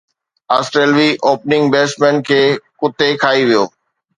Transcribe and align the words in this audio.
آسٽريلوي 0.55 1.09
opening 1.27 1.63
batsman 1.75 2.17
کي 2.31 2.41
ڪتي 2.81 3.11
کائي 3.25 3.41
ويو 3.47 3.63